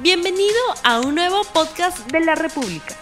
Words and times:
Bienvenido 0.00 0.54
a 0.84 1.00
un 1.00 1.16
nuevo 1.16 1.38
podcast 1.52 2.08
de 2.12 2.20
la 2.20 2.36
República. 2.36 2.94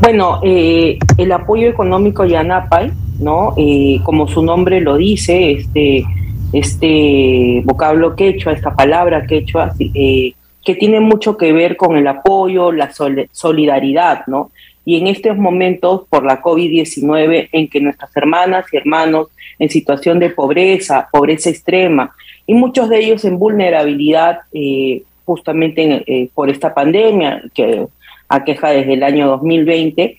Bueno, 0.00 0.40
eh, 0.42 0.98
el 1.18 1.32
apoyo 1.32 1.68
económico 1.68 2.24
Yanapay 2.24 2.92
¿no? 3.20 3.54
Eh, 3.56 4.00
como 4.02 4.26
su 4.26 4.42
nombre 4.42 4.80
lo 4.80 4.96
dice, 4.96 5.52
este, 5.52 6.04
este 6.52 7.62
vocablo 7.64 8.16
quechua, 8.16 8.52
esta 8.52 8.74
palabra 8.74 9.26
quechua, 9.26 9.72
eh, 9.78 10.32
que 10.64 10.74
tiene 10.74 11.00
mucho 11.00 11.36
que 11.36 11.52
ver 11.52 11.76
con 11.76 11.96
el 11.96 12.06
apoyo, 12.06 12.72
la 12.72 12.90
solidaridad, 13.32 14.26
¿no? 14.26 14.50
Y 14.84 14.98
en 14.98 15.06
estos 15.06 15.36
momentos, 15.36 16.02
por 16.08 16.24
la 16.24 16.42
COVID-19, 16.42 17.48
en 17.52 17.68
que 17.68 17.80
nuestras 17.80 18.16
hermanas 18.16 18.66
y 18.72 18.78
hermanos 18.78 19.28
en 19.58 19.68
situación 19.68 20.18
de 20.18 20.30
pobreza, 20.30 21.08
pobreza 21.12 21.50
extrema, 21.50 22.14
y 22.46 22.54
muchos 22.54 22.88
de 22.88 22.98
ellos 22.98 23.24
en 23.24 23.38
vulnerabilidad, 23.38 24.40
eh, 24.52 25.02
justamente 25.24 26.28
por 26.34 26.50
esta 26.50 26.74
pandemia, 26.74 27.42
que 27.54 27.86
aqueja 28.30 28.70
desde 28.70 28.94
el 28.94 29.02
año 29.02 29.26
2020, 29.28 30.16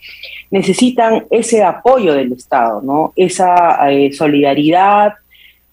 necesitan 0.52 1.26
ese 1.32 1.64
apoyo 1.64 2.14
del 2.14 2.34
Estado, 2.34 2.82
¿no? 2.82 3.14
esa 3.16 3.90
eh, 3.90 4.12
solidaridad 4.12 5.14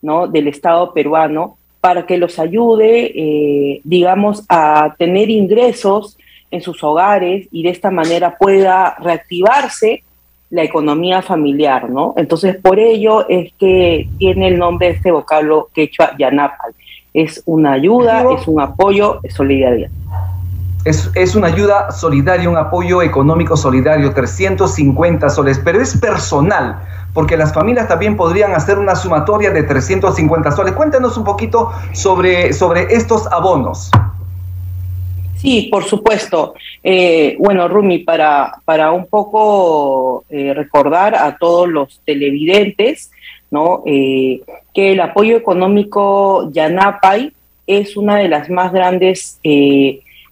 ¿no? 0.01 0.29
del 0.29 0.47
Estado 0.47 0.95
peruano 0.95 1.59
para 1.81 2.07
que 2.07 2.17
los 2.17 2.39
ayude, 2.39 3.13
eh, 3.15 3.81
digamos, 3.83 4.45
a 4.49 4.95
tener 4.99 5.31
ingresos 5.31 6.17
en 6.51 6.63
sus 6.63 6.83
hogares 6.83 7.49
y 7.51 7.63
de 7.63 7.71
esta 7.71 7.91
manera 7.91 8.37
pueda 8.39 8.97
reactivarse 9.01 10.03
la 10.51 10.63
economía 10.63 11.21
familiar, 11.21 11.91
¿no? 11.91 12.15
Entonces, 12.17 12.57
por 12.57 12.79
ello 12.79 13.29
es 13.29 13.53
que 13.59 14.09
tiene 14.19 14.49
el 14.49 14.59
nombre 14.59 14.89
de 14.89 14.95
este 14.95 15.11
vocablo 15.11 15.69
quechua 15.75 16.13
yanapal. 16.19 16.73
Es 17.13 17.43
una 17.45 17.73
ayuda, 17.73 18.25
es 18.33 18.49
un 18.49 18.61
apoyo, 18.61 19.21
es 19.23 19.35
solidaridad. 19.35 19.91
Es, 20.85 21.35
una 21.35 21.49
ayuda 21.49 21.91
solidaria, 21.91 22.49
un 22.49 22.57
apoyo 22.57 23.03
económico 23.03 23.59
solidario, 23.59 24.15
350 24.15 25.29
soles, 25.29 25.61
pero 25.63 25.83
es 25.83 25.95
personal, 25.99 26.79
porque 27.13 27.37
las 27.37 27.53
familias 27.53 27.89
también 27.89 28.17
podrían 28.17 28.55
hacer 28.55 28.79
una 28.79 28.95
sumatoria 28.95 29.51
de 29.51 29.65
350 29.65 30.51
soles. 30.53 30.73
Cuéntanos 30.73 31.19
un 31.19 31.25
poquito 31.25 31.71
sobre, 31.93 32.55
sobre 32.55 32.95
estos 32.95 33.27
abonos. 33.27 33.91
Sí, 35.41 35.69
por 35.71 35.85
supuesto. 35.85 36.55
Eh, 36.83 37.37
bueno, 37.39 37.69
Rumi, 37.69 37.99
para, 37.99 38.61
para 38.65 38.91
un 38.93 39.07
poco 39.07 40.25
eh, 40.29 40.53
recordar 40.53 41.15
a 41.15 41.37
todos 41.37 41.69
los 41.69 42.01
televidentes, 42.05 43.13
¿no? 43.51 43.83
Eh, 43.87 44.41
que 44.75 44.93
el 44.93 45.01
apoyo 45.01 45.37
económico 45.37 46.51
Yanapay 46.53 47.33
es 47.67 47.97
una 47.97 48.17
de 48.17 48.29
las 48.29 48.51
más 48.51 48.73
grandes 48.73 49.39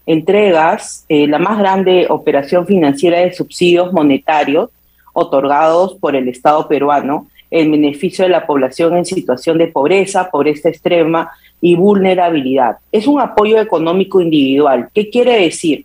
entregas 0.05 1.05
la 1.09 1.37
más 1.37 1.59
grande 1.59 2.07
operación 2.09 2.65
financiera 2.65 3.19
de 3.19 3.33
subsidios 3.33 3.91
monetarios 3.93 4.69
otorgados 5.13 5.95
por 5.95 6.15
el 6.15 6.29
Estado 6.29 6.67
peruano 6.67 7.27
en 7.51 7.71
beneficio 7.71 8.25
de 8.25 8.31
la 8.31 8.45
población 8.45 8.97
en 8.97 9.05
situación 9.05 9.57
de 9.57 9.67
pobreza, 9.67 10.29
pobreza 10.31 10.69
extrema 10.69 11.31
y 11.61 11.75
vulnerabilidad. 11.75 12.77
Es 12.91 13.07
un 13.07 13.19
apoyo 13.19 13.59
económico 13.59 14.21
individual. 14.21 14.89
¿Qué 14.93 15.09
quiere 15.09 15.41
decir? 15.41 15.83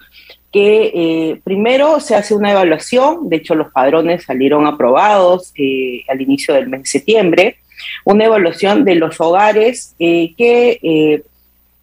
Que 0.50 0.93
eh, 0.94 1.41
primero 1.43 1.99
se 2.00 2.15
hace 2.15 2.34
una 2.34 2.53
evaluación, 2.53 3.28
de 3.28 3.37
hecho 3.37 3.55
los 3.55 3.72
padrones 3.72 4.25
salieron 4.25 4.66
aprobados 4.66 5.53
eh, 5.56 6.03
al 6.09 6.21
inicio 6.21 6.55
del 6.55 6.69
mes 6.69 6.83
de 6.83 6.88
septiembre, 6.88 7.56
una 8.05 8.27
evaluación 8.27 8.84
de 8.84 8.94
los 8.97 9.21
hogares 9.21 9.94
que 9.99 11.22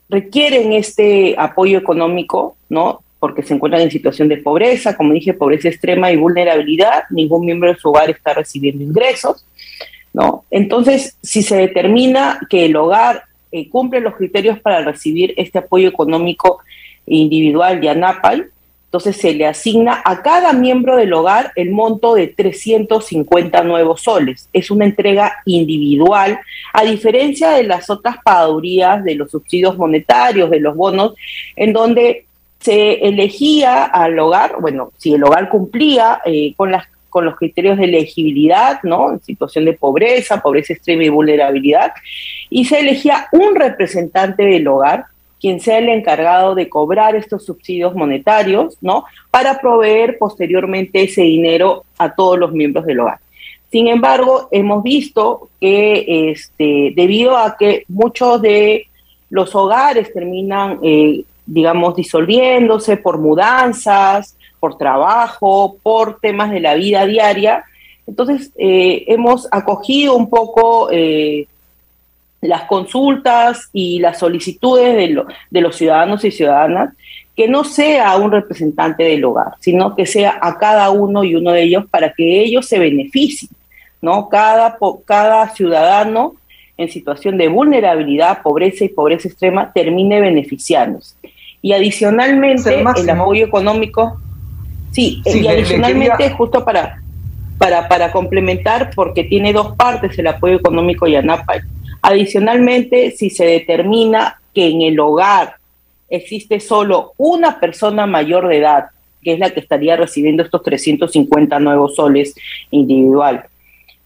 requieren 0.09 0.73
este 0.73 1.35
apoyo 1.37 1.77
económico, 1.77 2.57
¿no? 2.67 3.01
Porque 3.19 3.43
se 3.43 3.53
encuentran 3.53 3.83
en 3.83 3.91
situación 3.91 4.27
de 4.27 4.37
pobreza, 4.37 4.97
como 4.97 5.13
dije, 5.13 5.33
pobreza 5.33 5.69
extrema 5.69 6.11
y 6.11 6.17
vulnerabilidad, 6.17 7.03
ningún 7.11 7.45
miembro 7.45 7.71
de 7.71 7.79
su 7.79 7.89
hogar 7.89 8.09
está 8.09 8.33
recibiendo 8.33 8.83
ingresos, 8.83 9.45
¿no? 10.13 10.45
Entonces, 10.49 11.15
si 11.21 11.43
se 11.43 11.57
determina 11.57 12.39
que 12.49 12.65
el 12.65 12.75
hogar 12.75 13.23
eh, 13.51 13.69
cumple 13.69 13.99
los 13.99 14.15
criterios 14.15 14.59
para 14.59 14.83
recibir 14.83 15.33
este 15.37 15.59
apoyo 15.59 15.89
económico 15.89 16.59
individual 17.05 17.81
de 17.81 17.89
ANAPAL, 17.89 18.51
entonces 18.89 19.17
se 19.17 19.35
le 19.35 19.45
asigna 19.45 20.01
a 20.03 20.23
cada 20.23 20.51
miembro 20.51 20.95
del 20.97 21.13
hogar 21.13 21.51
el 21.55 21.69
monto 21.69 22.15
de 22.15 22.25
350 22.25 23.63
nuevos 23.63 24.01
soles. 24.01 24.49
Es 24.51 24.71
una 24.71 24.85
entrega 24.85 25.43
individual, 25.45 26.39
a 26.73 26.83
diferencia 26.83 27.51
de 27.51 27.65
las 27.65 27.91
otras 27.91 28.17
pagadurías 28.23 29.03
de 29.03 29.13
los 29.13 29.29
subsidios 29.29 29.77
monetarios, 29.77 30.49
de 30.49 30.59
los 30.59 30.75
bonos, 30.75 31.13
en 31.55 31.71
donde 31.71 32.25
se 32.59 33.07
elegía 33.07 33.85
al 33.85 34.17
hogar, 34.17 34.55
bueno, 34.59 34.91
si 34.97 35.13
el 35.13 35.23
hogar 35.23 35.49
cumplía 35.49 36.19
eh, 36.25 36.53
con 36.57 36.71
las 36.71 36.87
con 37.09 37.25
los 37.25 37.35
criterios 37.35 37.77
de 37.77 37.85
elegibilidad, 37.85 38.79
¿no? 38.83 39.11
En 39.11 39.21
situación 39.21 39.65
de 39.65 39.73
pobreza, 39.73 40.41
pobreza 40.41 40.73
extrema 40.73 41.03
y 41.03 41.09
vulnerabilidad, 41.09 41.91
y 42.49 42.65
se 42.65 42.79
elegía 42.79 43.27
un 43.31 43.55
representante 43.55 44.43
del 44.43 44.67
hogar 44.67 45.05
quien 45.39 45.59
sea 45.59 45.77
el 45.77 45.89
encargado 45.89 46.53
de 46.53 46.67
cobrar 46.67 47.15
estos 47.15 47.45
subsidios 47.45 47.95
monetarios, 47.95 48.77
¿no? 48.81 49.05
Para 49.31 49.59
proveer 49.59 50.17
posteriormente 50.17 51.03
ese 51.03 51.21
dinero 51.21 51.85
a 51.97 52.13
todos 52.13 52.37
los 52.37 52.51
miembros 52.51 52.85
del 52.85 52.99
hogar. 52.99 53.19
Sin 53.71 53.87
embargo, 53.87 54.49
hemos 54.51 54.83
visto 54.83 55.49
que 55.61 56.31
este, 56.31 56.91
debido 56.95 57.37
a 57.37 57.55
que 57.57 57.83
muchos 57.87 58.41
de 58.41 58.87
los 59.29 59.53
hogares 59.55 60.11
terminan, 60.11 60.79
eh, 60.83 61.23
digamos, 61.45 61.95
disolviéndose 61.95 62.97
por 62.97 63.19
mudanzas, 63.19 64.35
por 64.59 64.77
trabajo, 64.77 65.77
por 65.81 66.19
temas 66.19 66.51
de 66.51 66.59
la 66.59 66.75
vida 66.75 67.05
diaria, 67.05 67.63
entonces 68.07 68.51
eh, 68.57 69.05
hemos 69.07 69.47
acogido 69.51 70.15
un 70.15 70.29
poco 70.29 70.89
eh, 70.91 71.47
las 72.41 72.63
consultas 72.63 73.69
y 73.71 73.99
las 73.99 74.19
solicitudes 74.19 74.95
de, 74.95 75.23
de 75.49 75.61
los 75.61 75.75
ciudadanos 75.75 76.25
y 76.25 76.31
ciudadanas, 76.31 76.93
que 77.35 77.47
no 77.47 77.63
sea 77.63 78.17
un 78.17 78.31
representante 78.31 79.03
del 79.03 79.23
hogar, 79.23 79.53
sino 79.59 79.95
que 79.95 80.05
sea 80.05 80.39
a 80.41 80.57
cada 80.57 80.89
uno 80.89 81.23
y 81.23 81.35
uno 81.35 81.51
de 81.51 81.63
ellos 81.63 81.85
para 81.89 82.11
que 82.11 82.41
ellos 82.41 82.65
se 82.65 82.79
beneficien, 82.79 83.51
¿no? 84.01 84.27
Cada, 84.27 84.77
cada 85.05 85.47
ciudadano 85.49 86.35
en 86.79 86.89
situación 86.89 87.37
de 87.37 87.49
vulnerabilidad, 87.49 88.41
pobreza 88.41 88.85
y 88.85 88.89
pobreza 88.89 89.27
extrema 89.27 89.71
termine 89.73 90.19
beneficiándose. 90.21 91.13
Y 91.61 91.73
adicionalmente 91.73 92.79
el, 92.79 93.09
apoyo 93.09 93.45
económico, 93.45 94.17
sí, 94.91 95.21
y 95.25 95.47
adicionalmente 95.47 96.29
justo 96.31 96.63
para, 96.63 97.01
para, 97.57 97.87
para 97.87 98.11
complementar, 98.11 98.91
porque 98.95 99.23
tiene 99.23 99.53
dos 99.53 99.75
partes 99.75 100.17
el 100.17 100.27
apoyo 100.27 100.55
económico 100.55 101.07
y 101.07 101.15
ANAPA. 101.15 101.61
Adicionalmente, 102.01 103.11
si 103.11 103.29
se 103.29 103.45
determina 103.45 104.39
que 104.53 104.67
en 104.67 104.81
el 104.81 104.99
hogar 104.99 105.55
existe 106.09 106.59
solo 106.59 107.13
una 107.17 107.59
persona 107.59 108.07
mayor 108.07 108.47
de 108.47 108.57
edad, 108.57 108.85
que 109.21 109.33
es 109.33 109.39
la 109.39 109.49
que 109.49 109.59
estaría 109.59 109.95
recibiendo 109.95 110.43
estos 110.43 110.63
350 110.63 111.59
nuevos 111.59 111.95
soles 111.95 112.33
individual, 112.71 113.45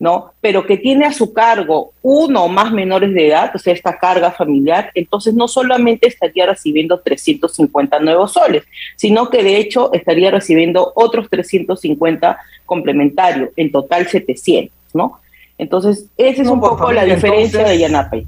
¿no? 0.03 0.33
Pero 0.41 0.65
que 0.65 0.75
tiene 0.75 1.05
a 1.05 1.13
su 1.13 1.31
cargo 1.31 1.93
uno 2.01 2.43
o 2.43 2.49
más 2.49 2.73
menores 2.73 3.13
de 3.13 3.29
edad, 3.29 3.51
o 3.55 3.57
sea, 3.57 3.73
esta 3.73 3.97
carga 3.97 4.31
familiar, 4.31 4.91
entonces 4.95 5.33
no 5.33 5.47
solamente 5.47 6.09
estaría 6.09 6.45
recibiendo 6.45 6.99
350 6.99 7.99
nuevos 7.99 8.33
soles, 8.33 8.65
sino 8.97 9.29
que 9.29 9.41
de 9.41 9.55
hecho 9.55 9.93
estaría 9.93 10.29
recibiendo 10.29 10.91
otros 10.95 11.29
350 11.29 12.37
complementarios, 12.65 13.51
en 13.55 13.71
total 13.71 14.05
700, 14.05 14.75
¿no? 14.93 15.19
Entonces, 15.57 16.07
esa 16.17 16.41
es 16.41 16.49
un 16.49 16.59
poco 16.59 16.91
la 16.91 17.05
diferencia 17.05 17.63
de 17.63 17.79
Yanapay. 17.79 18.25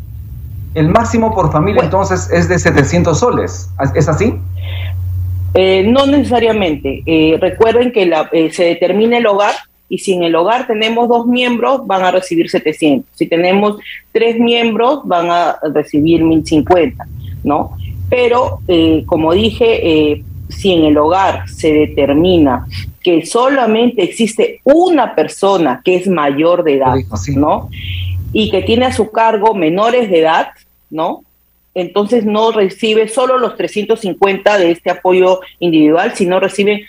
El 0.76 0.88
máximo 0.88 1.36
por 1.36 1.52
familia 1.52 1.84
entonces 1.84 2.30
es 2.32 2.48
de 2.48 2.58
700 2.58 3.20
soles, 3.20 3.70
¿es 3.96 4.08
así? 4.08 4.34
Eh, 5.54 5.84
no 5.86 6.06
necesariamente. 6.06 7.04
Eh, 7.06 7.38
recuerden 7.42 7.92
que 7.92 8.10
eh, 8.32 8.52
se 8.54 8.64
determina 8.64 9.18
el 9.18 9.28
hogar 9.28 9.56
y 9.88 10.00
si 10.00 10.14
en 10.14 10.24
el 10.24 10.36
hogar 10.36 10.68
tenemos 10.68 11.08
dos 11.08 11.28
miembros, 11.28 11.86
van 11.86 12.04
a 12.04 12.12
recibir 12.12 12.50
700. 12.50 13.10
Si 13.16 13.28
tenemos 13.28 13.78
tres 14.12 14.40
miembros, 14.40 15.02
van 15.04 15.30
a 15.30 15.58
recibir 15.74 16.24
1050, 16.24 17.06
¿no? 17.44 17.78
Pero, 18.10 18.60
como 19.06 19.34
dije, 19.34 20.24
si 20.50 20.74
en 20.74 20.86
el 20.86 20.98
hogar 20.98 21.48
se 21.50 21.74
determina 21.74 22.66
que 23.04 23.26
solamente 23.26 24.04
existe 24.04 24.62
una 24.64 25.14
persona 25.14 25.82
que 25.84 25.96
es 25.96 26.08
mayor 26.08 26.64
de 26.64 26.76
edad, 26.78 26.96
¿no? 27.36 27.70
Y 28.34 28.50
que 28.50 28.64
tiene 28.64 28.86
a 28.86 28.94
su 28.94 29.12
cargo 29.12 29.54
menores 29.54 30.10
de 30.10 30.20
edad, 30.20 30.48
¿no? 30.90 31.24
Entonces 31.76 32.26
no 32.26 32.52
recibe 32.52 33.08
solo 33.08 33.38
los 33.38 33.58
350 33.58 34.58
de 34.58 34.72
este 34.72 34.90
apoyo 34.90 35.42
individual, 35.60 36.14
sino 36.16 36.40
recibe 36.40 36.86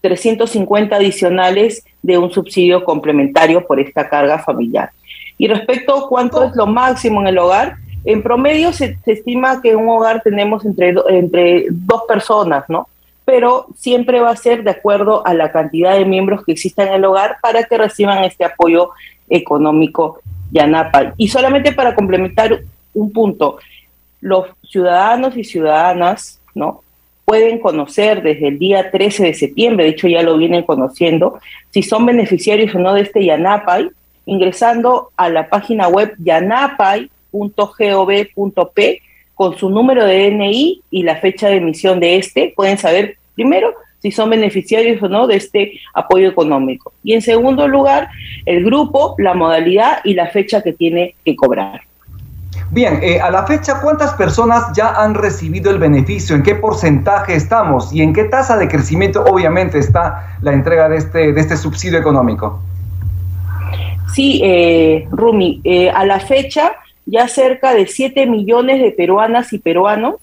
350 0.00 0.96
adicionales 0.96 1.84
de 2.02 2.18
un 2.18 2.30
subsidio 2.30 2.84
complementario 2.84 3.66
por 3.66 3.80
esta 3.80 4.08
carga 4.08 4.38
familiar. 4.38 4.90
Y 5.38 5.48
respecto 5.48 5.96
a 5.96 6.08
cuánto 6.08 6.42
es 6.44 6.54
lo 6.54 6.66
máximo 6.66 7.20
en 7.20 7.28
el 7.28 7.38
hogar, 7.38 7.76
en 8.04 8.22
promedio 8.22 8.72
se, 8.72 8.98
estima 9.06 9.60
que 9.60 9.70
en 9.70 9.76
un 9.76 9.88
hogar 9.88 10.22
tenemos 10.22 10.64
entre, 10.64 10.94
entre 11.08 11.66
dos 11.70 12.02
personas, 12.08 12.64
¿no? 12.68 12.88
Pero 13.24 13.66
siempre 13.76 14.20
va 14.20 14.30
a 14.30 14.36
ser 14.36 14.64
de 14.64 14.70
acuerdo 14.70 15.26
a 15.26 15.34
la 15.34 15.52
cantidad 15.52 15.96
de 15.96 16.04
miembros 16.04 16.44
que 16.44 16.52
exista 16.52 16.82
en 16.82 16.94
el 16.94 17.04
hogar 17.04 17.36
para 17.42 17.64
que 17.64 17.78
reciban 17.78 18.24
este 18.24 18.44
apoyo 18.44 18.90
económico 19.28 20.20
Yanapa. 20.50 21.14
Y 21.16 21.28
solamente 21.28 21.72
para 21.72 21.94
complementar 21.94 22.60
un 22.94 23.12
punto. 23.12 23.58
Los 24.20 24.48
ciudadanos 24.68 25.36
y 25.36 25.44
ciudadanas, 25.44 26.40
¿no? 26.54 26.82
Pueden 27.30 27.60
conocer 27.60 28.22
desde 28.24 28.48
el 28.48 28.58
día 28.58 28.90
13 28.90 29.22
de 29.26 29.34
septiembre, 29.34 29.84
de 29.84 29.90
hecho 29.90 30.08
ya 30.08 30.24
lo 30.24 30.36
vienen 30.36 30.64
conociendo, 30.64 31.38
si 31.70 31.84
son 31.84 32.04
beneficiarios 32.04 32.74
o 32.74 32.80
no 32.80 32.92
de 32.92 33.02
este 33.02 33.24
Yanapay, 33.24 33.88
ingresando 34.26 35.10
a 35.16 35.28
la 35.28 35.48
página 35.48 35.86
web 35.86 36.12
yanapay.gov.p 36.18 37.08
con 39.36 39.56
su 39.56 39.70
número 39.70 40.04
de 40.06 40.28
DNI 40.28 40.82
y 40.90 41.02
la 41.04 41.18
fecha 41.18 41.48
de 41.48 41.58
emisión 41.58 42.00
de 42.00 42.16
este, 42.16 42.52
pueden 42.56 42.78
saber 42.78 43.16
primero 43.36 43.74
si 44.02 44.10
son 44.10 44.28
beneficiarios 44.30 45.00
o 45.00 45.08
no 45.08 45.28
de 45.28 45.36
este 45.36 45.78
apoyo 45.94 46.28
económico. 46.28 46.92
Y 47.04 47.12
en 47.12 47.22
segundo 47.22 47.68
lugar, 47.68 48.08
el 48.44 48.64
grupo, 48.64 49.14
la 49.18 49.34
modalidad 49.34 50.00
y 50.02 50.14
la 50.14 50.26
fecha 50.30 50.62
que 50.62 50.72
tiene 50.72 51.14
que 51.24 51.36
cobrar. 51.36 51.82
Bien, 52.72 53.00
eh, 53.02 53.20
a 53.20 53.32
la 53.32 53.46
fecha, 53.46 53.80
¿cuántas 53.80 54.14
personas 54.14 54.66
ya 54.76 54.92
han 54.92 55.14
recibido 55.14 55.72
el 55.72 55.78
beneficio? 55.78 56.36
¿En 56.36 56.44
qué 56.44 56.54
porcentaje 56.54 57.34
estamos? 57.34 57.92
¿Y 57.92 58.00
en 58.00 58.12
qué 58.12 58.24
tasa 58.24 58.56
de 58.56 58.68
crecimiento, 58.68 59.24
obviamente, 59.24 59.78
está 59.78 60.36
la 60.40 60.52
entrega 60.52 60.88
de 60.88 60.98
este, 60.98 61.32
de 61.32 61.40
este 61.40 61.56
subsidio 61.56 61.98
económico? 61.98 62.62
Sí, 64.14 64.40
eh, 64.44 65.08
Rumi, 65.10 65.60
eh, 65.64 65.90
a 65.90 66.04
la 66.04 66.20
fecha, 66.20 66.76
ya 67.06 67.26
cerca 67.26 67.74
de 67.74 67.88
7 67.88 68.26
millones 68.26 68.80
de 68.80 68.92
peruanas 68.92 69.52
y 69.52 69.58
peruanos 69.58 70.16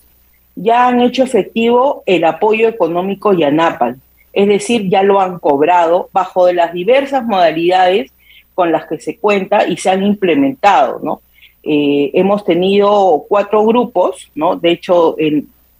ya 0.55 0.87
han 0.87 1.01
hecho 1.01 1.23
efectivo 1.23 2.03
el 2.05 2.23
apoyo 2.23 2.69
económico 2.69 3.33
Yanapal. 3.33 3.97
Es 4.31 4.47
decir, 4.47 4.89
ya 4.89 5.03
lo 5.03 5.19
han 5.19 5.39
cobrado 5.39 6.09
bajo 6.13 6.51
las 6.51 6.73
diversas 6.73 7.25
modalidades 7.25 8.11
con 8.55 8.71
las 8.71 8.87
que 8.87 8.99
se 8.99 9.17
cuenta 9.17 9.67
y 9.67 9.77
se 9.77 9.89
han 9.89 10.03
implementado, 10.03 10.99
¿no? 11.03 11.21
Eh, 11.69 12.11
hemos 12.13 12.45
tenido 12.45 13.25
cuatro 13.27 13.65
grupos, 13.65 14.31
¿no? 14.35 14.55
De 14.55 14.71
hecho, 14.71 15.15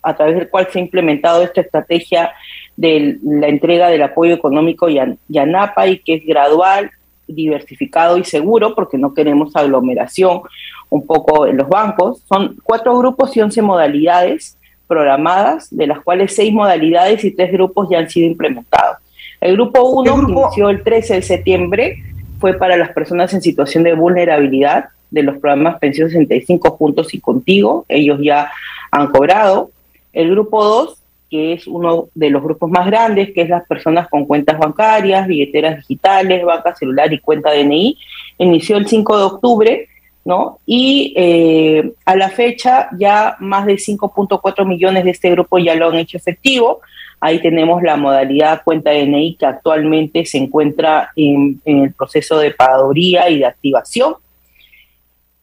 a 0.03 0.15
través 0.15 0.35
del 0.35 0.49
cual 0.49 0.67
se 0.71 0.79
ha 0.79 0.81
implementado 0.81 1.43
esta 1.43 1.61
estrategia 1.61 2.33
de 2.75 3.17
la 3.23 3.47
entrega 3.47 3.89
del 3.89 4.03
apoyo 4.03 4.33
económico 4.33 4.87
Yanapa 5.27 5.87
y 5.87 5.99
que 5.99 6.15
es 6.15 6.25
gradual, 6.25 6.91
diversificado 7.27 8.17
y 8.17 8.23
seguro, 8.23 8.75
porque 8.75 8.97
no 8.97 9.13
queremos 9.13 9.55
aglomeración 9.55 10.41
un 10.89 11.05
poco 11.05 11.47
en 11.47 11.57
los 11.57 11.69
bancos. 11.69 12.21
Son 12.27 12.57
cuatro 12.63 12.97
grupos 12.97 13.35
y 13.37 13.41
once 13.41 13.61
modalidades 13.61 14.57
programadas, 14.87 15.67
de 15.75 15.87
las 15.87 16.01
cuales 16.01 16.35
seis 16.35 16.53
modalidades 16.53 17.23
y 17.23 17.31
tres 17.31 17.51
grupos 17.51 17.89
ya 17.89 17.99
han 17.99 18.09
sido 18.09 18.27
implementados. 18.27 18.97
El 19.39 19.53
grupo 19.53 19.83
1 19.83 20.29
inició 20.29 20.69
el 20.69 20.83
13 20.83 21.15
de 21.15 21.21
septiembre, 21.21 22.03
fue 22.39 22.53
para 22.53 22.77
las 22.77 22.89
personas 22.89 23.33
en 23.33 23.41
situación 23.41 23.83
de 23.83 23.93
vulnerabilidad, 23.93 24.89
de 25.09 25.23
los 25.23 25.37
programas 25.37 25.79
Pensión 25.79 26.09
65 26.09 26.71
Juntos 26.71 27.13
y 27.13 27.19
Contigo, 27.19 27.85
ellos 27.87 28.19
ya 28.21 28.51
han 28.91 29.07
cobrado. 29.07 29.71
El 30.13 30.31
grupo 30.31 30.63
2, 30.63 30.97
que 31.29 31.53
es 31.53 31.67
uno 31.67 32.07
de 32.15 32.29
los 32.29 32.41
grupos 32.41 32.69
más 32.69 32.85
grandes, 32.87 33.31
que 33.33 33.41
es 33.41 33.49
las 33.49 33.65
personas 33.67 34.07
con 34.09 34.25
cuentas 34.25 34.57
bancarias, 34.57 35.27
billeteras 35.27 35.77
digitales, 35.77 36.43
banca 36.43 36.75
celular 36.75 37.11
y 37.11 37.19
cuenta 37.19 37.51
DNI, 37.51 37.97
inició 38.37 38.77
el 38.77 38.87
5 38.87 39.17
de 39.17 39.23
octubre, 39.23 39.87
¿no? 40.23 40.59
Y 40.65 41.13
eh, 41.15 41.91
a 42.05 42.15
la 42.15 42.29
fecha 42.29 42.89
ya 42.97 43.37
más 43.39 43.65
de 43.65 43.75
5.4 43.75 44.65
millones 44.65 45.03
de 45.03 45.11
este 45.11 45.31
grupo 45.31 45.57
ya 45.57 45.75
lo 45.75 45.89
han 45.89 45.95
hecho 45.95 46.17
efectivo. 46.17 46.81
Ahí 47.19 47.41
tenemos 47.41 47.81
la 47.81 47.95
modalidad 47.95 48.61
cuenta 48.63 48.91
DNI 48.91 49.35
que 49.35 49.45
actualmente 49.45 50.25
se 50.25 50.37
encuentra 50.37 51.11
en, 51.15 51.61
en 51.65 51.79
el 51.79 51.93
proceso 51.93 52.37
de 52.37 52.51
pagaduría 52.51 53.29
y 53.29 53.39
de 53.39 53.45
activación. 53.45 54.15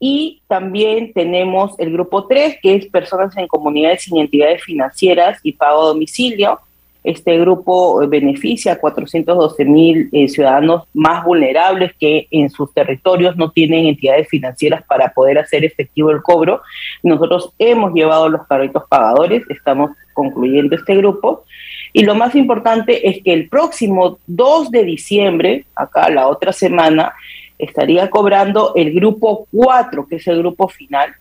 Y 0.06 0.42
también 0.48 1.14
tenemos 1.14 1.80
el 1.80 1.90
grupo 1.90 2.26
3, 2.26 2.58
que 2.60 2.74
es 2.74 2.86
personas 2.88 3.34
en 3.38 3.48
comunidades 3.48 4.02
sin 4.02 4.18
entidades 4.18 4.62
financieras 4.62 5.40
y 5.42 5.52
pago 5.52 5.80
a 5.80 5.86
domicilio. 5.86 6.60
Este 7.02 7.38
grupo 7.38 8.06
beneficia 8.06 8.74
a 8.74 8.76
412 8.78 9.64
mil 9.64 10.10
eh, 10.12 10.28
ciudadanos 10.28 10.82
más 10.92 11.24
vulnerables 11.24 11.92
que 11.98 12.28
en 12.30 12.50
sus 12.50 12.70
territorios 12.74 13.34
no 13.38 13.50
tienen 13.50 13.86
entidades 13.86 14.28
financieras 14.28 14.82
para 14.86 15.10
poder 15.10 15.38
hacer 15.38 15.64
efectivo 15.64 16.10
el 16.10 16.20
cobro. 16.20 16.60
Nosotros 17.02 17.54
hemos 17.58 17.94
llevado 17.94 18.28
los 18.28 18.46
carritos 18.46 18.82
pagadores, 18.86 19.42
estamos 19.48 19.92
concluyendo 20.12 20.76
este 20.76 20.96
grupo. 20.96 21.44
Y 21.94 22.02
lo 22.02 22.14
más 22.14 22.34
importante 22.34 23.08
es 23.08 23.22
que 23.22 23.32
el 23.32 23.48
próximo 23.48 24.18
2 24.26 24.70
de 24.70 24.84
diciembre, 24.84 25.64
acá 25.74 26.10
la 26.10 26.28
otra 26.28 26.52
semana, 26.52 27.14
estaría 27.64 28.10
cobrando 28.10 28.72
el 28.74 28.94
grupo 28.94 29.46
4, 29.52 30.06
que 30.06 30.16
es 30.16 30.26
el 30.28 30.38
grupo 30.38 30.68
final, 30.68 31.14